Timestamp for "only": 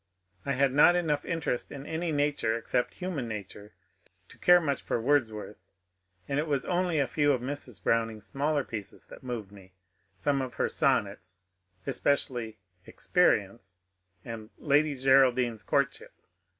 6.65-6.97